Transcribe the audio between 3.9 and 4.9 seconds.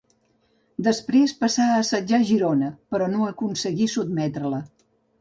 sotmetre-la.